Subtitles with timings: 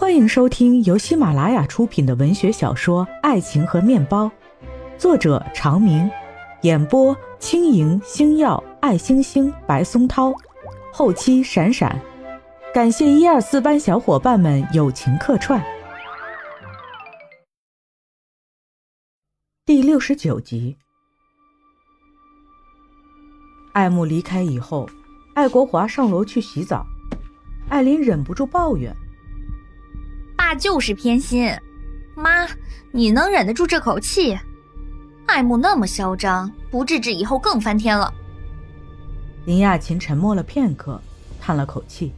[0.00, 4.24] 欢迎收听由喜马拉雅出品的文学小说《爱情和面包》，
[4.96, 6.10] 作者长明，
[6.62, 10.32] 演播轻盈、星耀、爱星星、白松涛，
[10.90, 12.00] 后期闪闪，
[12.72, 15.62] 感谢一二四班小伙伴们友情客串。
[19.66, 20.78] 第六十九集，
[23.74, 24.88] 爱慕离开以后，
[25.34, 26.86] 爱国华上楼去洗澡，
[27.68, 28.96] 艾琳忍不住抱怨。
[30.50, 31.48] 爸就是偏心，
[32.16, 32.44] 妈，
[32.90, 34.36] 你能忍得住这口气？
[35.28, 38.12] 爱慕那么嚣张，不治治以后更翻天了。
[39.44, 41.00] 林亚琴沉默了片刻，
[41.40, 42.12] 叹了口气：“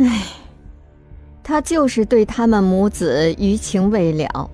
[0.00, 0.22] 唉，
[1.42, 4.50] 他就是对他们母子余情未了。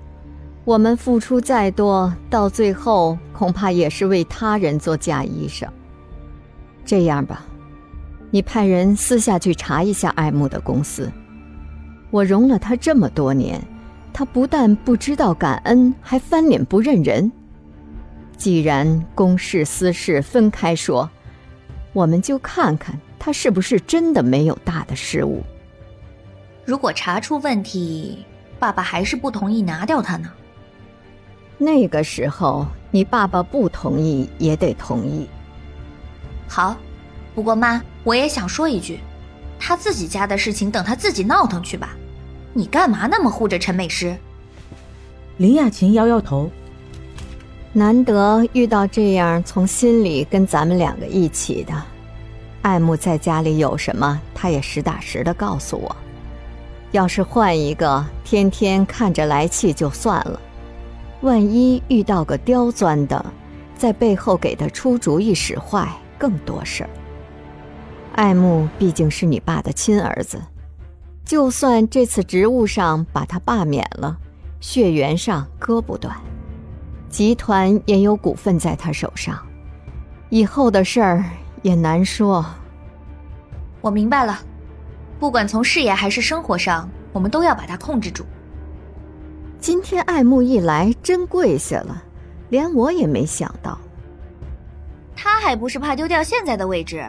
[0.64, 5.68] 我们付出再多，到最后恐怕也是为他人做嫁衣裳。
[6.84, 7.46] 这样吧，
[8.32, 11.08] 你派人私下去查一下爱慕的公司。”
[12.10, 13.62] 我容了他这么多年，
[14.12, 17.30] 他不但不知道感恩，还翻脸不认人。
[18.36, 21.08] 既然公事私事分开说，
[21.92, 25.42] 我们就看看他是不是真的没有大的失误。
[26.64, 28.24] 如果查出问题，
[28.58, 30.30] 爸爸还是不同意拿掉他呢？
[31.58, 35.28] 那个时候，你爸爸不同意也得同意。
[36.46, 36.76] 好，
[37.34, 39.00] 不过妈，我也想说一句。
[39.58, 41.96] 他自己家的事情，等他自己闹腾去吧。
[42.52, 44.16] 你干嘛那么护着陈美诗？
[45.36, 46.50] 林雅琴摇摇头。
[47.72, 51.72] 难得遇到这样从心里跟咱们两个一起的，
[52.62, 55.94] 爱慕在家里有什么，他也实打实的告诉我。
[56.90, 60.40] 要是换一个，天天看着来气就算了，
[61.20, 63.24] 万一遇到个刁钻的，
[63.76, 65.86] 在背后给他出主意使坏，
[66.18, 66.90] 更多事儿。
[68.18, 70.42] 爱慕毕竟是你爸的亲儿子，
[71.24, 74.18] 就算这次职务上把他罢免了，
[74.58, 76.12] 血缘上割不断，
[77.08, 79.38] 集团也有股份在他手上，
[80.30, 81.24] 以后的事儿
[81.62, 82.44] 也难说。
[83.80, 84.36] 我明白了，
[85.20, 88.26] 不管从事业还是生活上，我们都要把他控制住。
[89.60, 92.02] 今天爱慕一来，真跪下了，
[92.48, 93.78] 连我也没想到。
[95.14, 97.08] 他还不是怕丢掉现在的位置？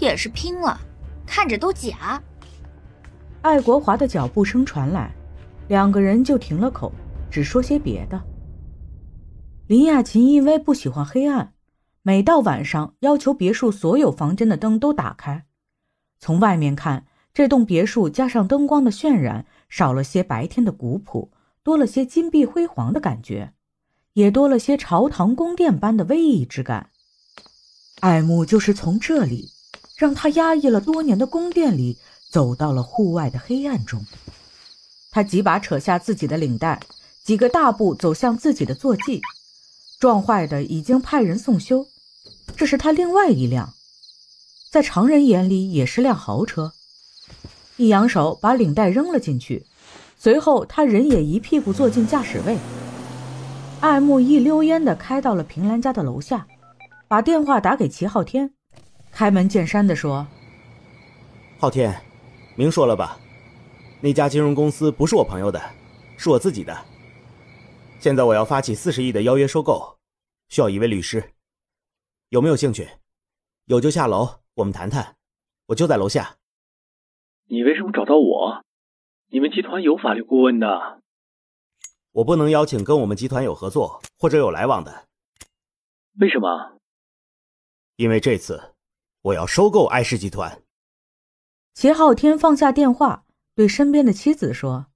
[0.00, 0.80] 也是拼了，
[1.26, 2.22] 看着都假。
[3.42, 5.14] 爱国华的脚步声传来，
[5.68, 6.92] 两个人就停了口，
[7.30, 8.20] 只说些别的。
[9.66, 11.52] 林雅琴因为不喜欢黑暗，
[12.02, 15.44] 每到晚上要求别墅所有房间的灯都打开。
[16.18, 21.30] 从外面看，这栋别墅加上灯光的渲染，少了些白天的古朴，
[21.62, 23.52] 多了些金碧辉煌的感觉，
[24.12, 26.90] 也多了些朝堂宫殿般的威仪之感。
[28.00, 29.55] 爱慕就是从这里。
[29.96, 31.96] 让他压抑了多年的宫殿里，
[32.30, 34.04] 走到了户外的黑暗中。
[35.10, 36.78] 他几把扯下自己的领带，
[37.24, 39.22] 几个大步走向自己的坐骑，
[39.98, 41.86] 撞坏的已经派人送修。
[42.54, 43.72] 这是他另外一辆，
[44.70, 46.72] 在常人眼里也是辆豪车。
[47.78, 49.64] 一扬手把领带扔了进去，
[50.18, 52.58] 随后他人也一屁股坐进驾驶位。
[53.80, 56.46] 爱慕一溜烟地开到了平兰家的楼下，
[57.08, 58.52] 把电话打给齐昊天。
[59.16, 60.26] 开门见山地说
[61.58, 62.04] ：“昊天，
[62.54, 63.18] 明说了吧，
[64.02, 65.58] 那家金融公司不是我朋友的，
[66.18, 66.84] 是我自己的。
[67.98, 69.96] 现在我要发起四十亿的邀约收购，
[70.50, 71.32] 需要一位律师，
[72.28, 72.90] 有没有兴趣？
[73.64, 75.16] 有就下楼，我们谈谈。
[75.68, 76.36] 我就在楼下。
[77.46, 78.62] 你为什么找到我？
[79.30, 81.00] 你们集团有法律顾问的。
[82.12, 85.06] 我不能邀请跟我们集团有合作或者有来往的。
[86.20, 86.76] 为什么？
[87.96, 88.72] 因为这次。”
[89.26, 90.62] 我要收购艾氏集团。
[91.74, 93.24] 齐昊天放下电话，
[93.56, 94.86] 对身边的妻子说：“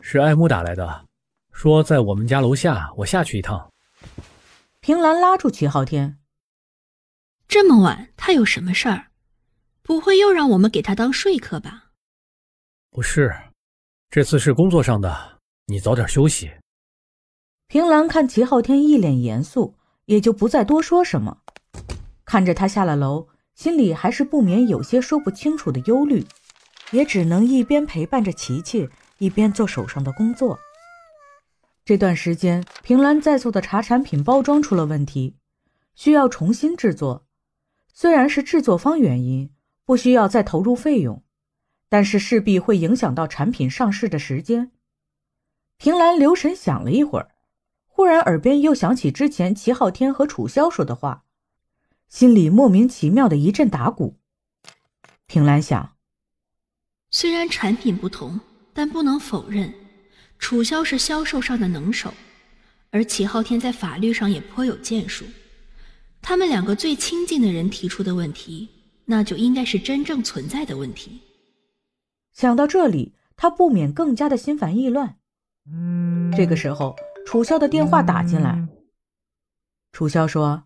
[0.00, 1.04] 是艾木打来的，
[1.52, 3.70] 说在我们家楼下，我下去一趟。”
[4.80, 6.18] 平兰拉住齐昊天
[7.46, 9.08] ：“这么晚，他有什么事儿？
[9.82, 11.90] 不会又让我们给他当说客吧
[12.88, 13.30] ？”“不是，
[14.08, 16.50] 这次是工作上的，你早点休息。”
[17.68, 19.76] 平兰看齐昊天一脸严肃，
[20.06, 21.42] 也就不再多说什么。
[22.28, 26.26] 看着他下了楼，心里还是不免有些说不清楚的忧虑，
[26.90, 28.86] 也只能一边陪伴着琪琪，
[29.16, 30.58] 一边做手上的工作。
[31.86, 35.36] 这段时间，平兰在做的茶产品包装出了问题，
[35.94, 37.24] 需要重新制作。
[37.94, 39.50] 虽然是制作方原因，
[39.86, 41.22] 不需要再投入费用，
[41.88, 44.70] 但是势必会影响到产品上市的时间。
[45.78, 47.30] 平兰留神想了一会儿，
[47.86, 51.24] 忽然耳边又响起之前齐昊天和楚萧说的话。
[52.08, 54.16] 心里莫名其妙的一阵打鼓。
[55.26, 55.96] 平兰想，
[57.10, 58.40] 虽然产品不同，
[58.72, 59.72] 但不能否认，
[60.38, 62.14] 楚萧是销售上的能手，
[62.90, 65.24] 而齐昊天在法律上也颇有建树。
[66.22, 68.68] 他们两个最亲近的人提出的问题，
[69.04, 71.20] 那就应该是真正存在的问题。
[72.32, 75.18] 想到这里，他不免更加的心烦意乱。
[76.36, 76.96] 这个时候，
[77.26, 78.66] 楚萧的电话打进来。
[79.92, 80.64] 楚萧说：“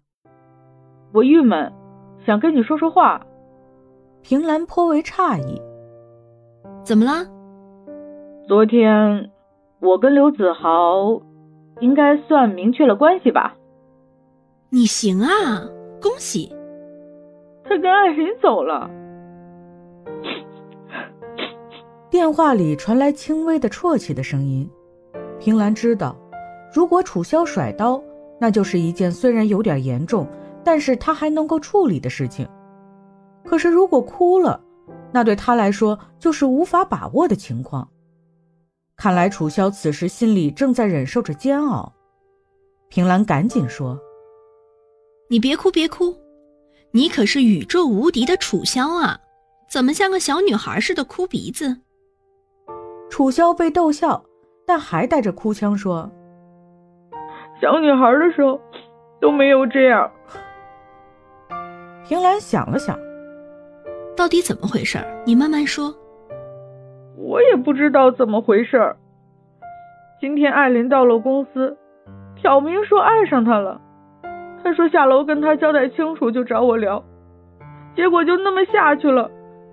[1.13, 1.73] 我郁闷，
[2.25, 3.27] 想跟你说说话。”
[4.23, 5.61] 平兰颇为诧异
[6.85, 7.27] ：“怎么了？”
[8.47, 9.31] 昨天，
[9.81, 11.21] 我跟刘子豪，
[11.81, 13.57] 应该算明确了关系吧？
[14.71, 15.69] 你行啊，
[16.01, 16.55] 恭喜！
[17.65, 18.91] 他跟艾琳走了。
[22.11, 24.69] 电话里传来轻微的啜泣的声音。
[25.39, 26.17] 平兰知道，
[26.75, 28.03] 如果楚萧甩刀，
[28.39, 30.27] 那就是一件虽然有点严重，
[30.65, 32.49] 但是他还能够处理的事情。
[33.45, 34.61] 可是如果哭了，
[35.13, 37.89] 那对他来说就是无法把握的情况。
[38.97, 41.93] 看来楚萧此时心里正在忍受着煎熬。
[42.89, 43.99] 平兰赶紧说
[45.29, 46.15] ：“你别哭，别哭，
[46.93, 49.19] 你可是宇宙无敌的楚萧啊，
[49.69, 51.79] 怎么像个小女孩似的哭鼻子？”
[53.11, 54.25] 楚萧被逗笑。
[54.65, 56.09] 但还带着哭腔说
[57.61, 58.61] ：“小女孩的时候
[59.21, 60.09] 都没有这样。”
[62.05, 62.99] 平兰想了想，
[64.17, 64.99] 到底怎么回事？
[65.25, 65.95] 你慢慢说。
[67.17, 68.97] 我也不知道怎么回事。
[70.21, 71.77] 今天艾琳到了公司，
[72.37, 73.81] 挑明说爱上他了。
[74.63, 77.03] 他说下楼跟他交代清楚就找我聊，
[77.95, 79.31] 结果就那么下去了，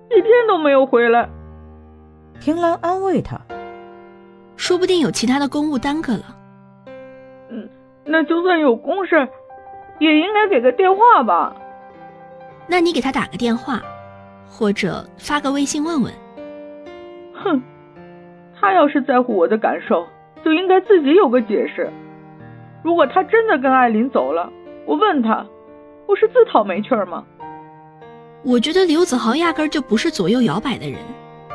[0.10, 1.28] 一天都没有回来。
[2.40, 3.40] 平兰安慰他。
[4.56, 6.36] 说不定有其他的公务耽搁了。
[7.50, 7.68] 嗯，
[8.06, 9.28] 那就算有公事，
[10.00, 11.56] 也应该给个电话吧。
[12.70, 13.82] 那你给他打个电话，
[14.48, 16.14] 或者发个微信问问。
[17.34, 17.62] 哼，
[18.60, 20.06] 他要是在乎我的感受，
[20.44, 21.90] 就应该自己有个解释。
[22.84, 24.52] 如果他真的跟艾琳走了，
[24.86, 25.46] 我问他，
[26.06, 27.26] 不是自讨没趣吗？
[28.46, 31.00] 我觉得刘子豪压根就不是左右摇摆的人，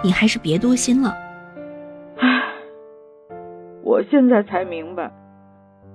[0.03, 1.17] 你还是别多心了。
[2.19, 2.43] 唉
[3.83, 5.11] 我现在才明白，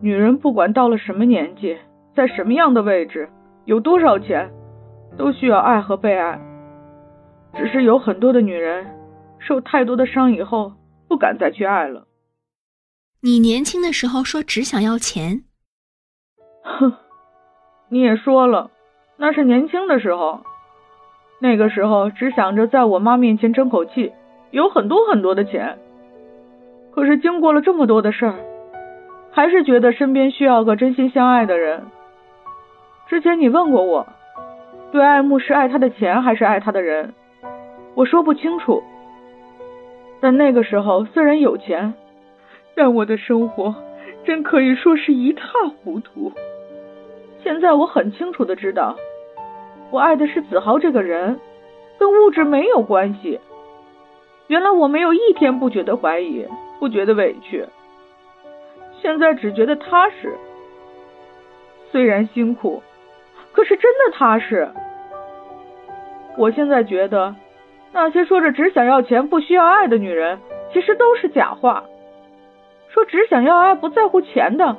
[0.01, 1.77] 女人不管到了什么年纪，
[2.15, 3.29] 在什么样的位置，
[3.65, 4.49] 有多少钱，
[5.19, 6.39] 都需要爱和被爱。
[7.53, 8.87] 只是有很多的女人
[9.37, 10.71] 受太多的伤以后，
[11.09, 12.07] 不敢再去爱了。
[13.21, 15.43] 你年轻的时候说只想要钱，
[16.63, 16.93] 哼，
[17.89, 18.71] 你也说了，
[19.17, 20.39] 那是年轻的时候，
[21.39, 24.13] 那个时候只想着在我妈面前争口气，
[24.51, 25.77] 有很多很多的钱。
[26.91, 28.35] 可是经过了这么多的事儿，
[29.31, 31.83] 还是觉得身边需要个真心相爱的人。
[33.07, 34.07] 之前你问过我，
[34.91, 37.13] 对爱慕是爱他的钱还是爱他的人，
[37.95, 38.83] 我说不清楚。
[40.19, 41.93] 但那个时候虽然有钱，
[42.75, 43.75] 但我的生活
[44.25, 46.31] 真可以说是一塌糊涂。
[47.43, 48.95] 现在我很清楚的知道，
[49.91, 51.39] 我爱的是子豪这个人，
[51.97, 53.39] 跟物质没有关系。
[54.47, 56.45] 原来我没有一天不觉得怀疑。
[56.79, 57.65] 不觉得委屈，
[59.01, 60.33] 现在只觉得踏实。
[61.91, 62.81] 虽然辛苦，
[63.51, 64.69] 可是真的踏实。
[66.37, 67.35] 我现在觉得，
[67.91, 70.39] 那些说着只想要钱不需要爱的女人，
[70.73, 71.83] 其实都是假话。
[72.89, 74.75] 说只想要爱不在乎钱的，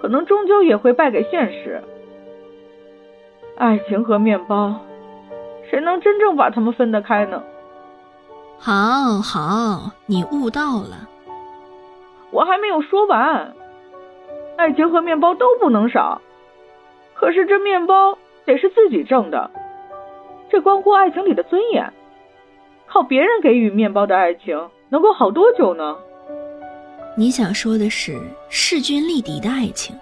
[0.00, 1.82] 可能终究也会败给现实。
[3.56, 4.76] 爱情和面包，
[5.68, 7.42] 谁能真正把它们分得开呢？
[8.58, 11.08] 好好，你悟到了。
[12.30, 13.52] 我还没有说完，
[14.56, 16.22] 爱情和面包都不能少，
[17.14, 19.50] 可是这面包得是自己挣的，
[20.50, 21.92] 这关乎爱情里的尊严。
[22.86, 25.96] 靠别人给予面包的爱情能够好多久呢？
[27.16, 29.96] 你想说的是势均力敌的爱情？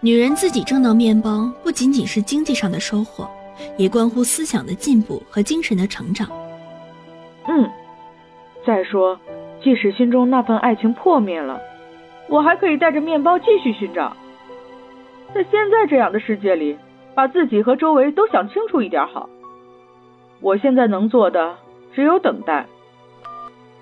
[0.00, 3.28] 女人自己挣到面包，不仅仅是经济上的收获，
[3.76, 6.28] 也关乎思想的进步和精神的成长。
[7.48, 7.68] 嗯，
[8.64, 9.18] 再说。
[9.62, 11.60] 即使心中那份爱情破灭了，
[12.28, 14.16] 我还可以带着面包继续寻找。
[15.34, 16.76] 在现在这样的世界里，
[17.16, 19.28] 把自己和周围都想清楚一点好。
[20.40, 21.56] 我现在能做的
[21.94, 22.66] 只有等待。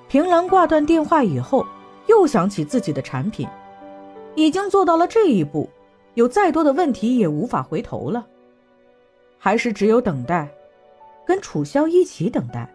[0.09, 1.67] 平兰挂断电话以后，
[2.07, 3.49] 又想起自己的产品，
[4.37, 5.69] 已经做到了这一步，
[6.15, 8.25] 有再多的问题也无法回头了，
[9.37, 10.49] 还是只有等待，
[11.27, 12.71] 跟楚萧一起等待。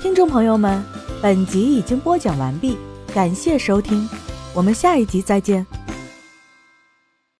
[0.00, 0.82] 听众朋友们，
[1.22, 2.78] 本集已经播讲完毕，
[3.14, 4.08] 感谢收听，
[4.54, 5.83] 我们下一集再见。